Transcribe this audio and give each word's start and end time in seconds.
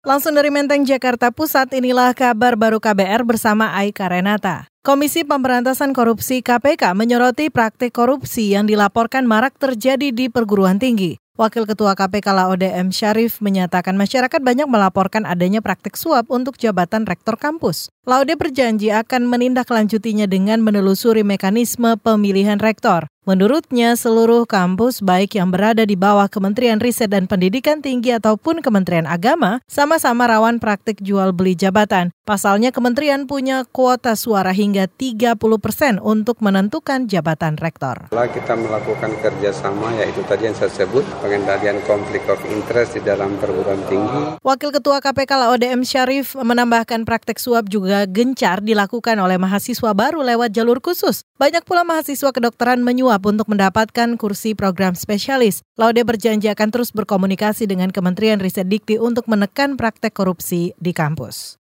Langsung 0.00 0.32
dari 0.32 0.48
Menteng, 0.48 0.88
Jakarta 0.88 1.28
Pusat, 1.28 1.76
inilah 1.76 2.16
kabar 2.16 2.56
baru 2.56 2.80
KBR 2.80 3.20
bersama 3.20 3.76
Aika 3.76 4.08
Renata. 4.08 4.64
Komisi 4.80 5.28
Pemberantasan 5.28 5.92
Korupsi 5.92 6.40
KPK 6.40 6.96
menyoroti 6.96 7.52
praktik 7.52 7.92
korupsi 7.92 8.56
yang 8.56 8.64
dilaporkan 8.64 9.28
marak 9.28 9.60
terjadi 9.60 10.08
di 10.08 10.32
perguruan 10.32 10.80
tinggi. 10.80 11.20
Wakil 11.36 11.68
Ketua 11.68 11.92
KPK 11.92 12.32
Laode 12.32 12.72
M. 12.72 12.88
Syarif 12.88 13.44
menyatakan 13.44 13.92
masyarakat 13.92 14.40
banyak 14.40 14.64
melaporkan 14.72 15.28
adanya 15.28 15.60
praktik 15.60 16.00
suap 16.00 16.32
untuk 16.32 16.56
jabatan 16.56 17.04
rektor 17.04 17.36
kampus. 17.36 17.92
Laude 18.08 18.32
berjanji 18.40 18.88
akan 18.88 19.28
menindaklanjutinya 19.28 20.24
dengan 20.24 20.64
menelusuri 20.64 21.28
mekanisme 21.28 22.00
pemilihan 22.00 22.56
rektor. 22.56 23.04
Menurutnya, 23.30 23.94
seluruh 23.94 24.42
kampus 24.42 25.06
baik 25.06 25.38
yang 25.38 25.54
berada 25.54 25.86
di 25.86 25.94
bawah 25.94 26.26
Kementerian 26.26 26.82
Riset 26.82 27.14
dan 27.14 27.30
Pendidikan 27.30 27.78
Tinggi 27.78 28.10
ataupun 28.10 28.58
Kementerian 28.58 29.06
Agama 29.06 29.62
sama-sama 29.70 30.26
rawan 30.26 30.58
praktik 30.58 30.98
jual 30.98 31.30
beli 31.30 31.54
jabatan. 31.54 32.10
Pasalnya 32.26 32.74
kementerian 32.74 33.30
punya 33.30 33.62
kuota 33.70 34.18
suara 34.18 34.50
hingga 34.50 34.90
30 34.90 35.38
persen 35.62 36.02
untuk 36.02 36.42
menentukan 36.42 37.06
jabatan 37.06 37.54
rektor. 37.54 38.10
Kita 38.10 38.54
melakukan 38.58 39.14
kerjasama 39.22 39.94
yaitu 40.02 40.26
tadi 40.26 40.50
yang 40.50 40.54
saya 40.58 40.70
sebut 40.70 41.06
pengendalian 41.22 41.78
konflik 41.86 42.26
of 42.26 42.38
interest 42.50 42.98
di 42.98 43.02
dalam 43.06 43.38
perguruan 43.38 43.78
tinggi. 43.86 44.42
Wakil 44.42 44.70
Ketua 44.74 44.98
KPK 45.02 45.30
Laodem 45.38 45.86
Syarif 45.86 46.34
menambahkan 46.34 47.06
praktek 47.06 47.38
suap 47.38 47.70
juga 47.70 48.06
gencar 48.10 48.62
dilakukan 48.62 49.18
oleh 49.22 49.38
mahasiswa 49.38 49.90
baru 49.94 50.22
lewat 50.22 50.54
jalur 50.54 50.78
khusus. 50.82 51.26
Banyak 51.34 51.66
pula 51.66 51.82
mahasiswa 51.82 52.30
kedokteran 52.30 52.78
menyuap 52.82 53.19
untuk 53.28 53.52
mendapatkan 53.52 54.16
kursi 54.16 54.56
program 54.56 54.96
spesialis. 54.96 55.60
Laude 55.76 56.00
berjanji 56.00 56.48
akan 56.48 56.72
terus 56.72 56.88
berkomunikasi 56.96 57.68
dengan 57.68 57.92
Kementerian 57.92 58.40
Riset 58.40 58.72
Dikti 58.72 58.96
untuk 58.96 59.28
menekan 59.28 59.76
praktek 59.76 60.16
korupsi 60.16 60.72
di 60.80 60.96
kampus. 60.96 61.59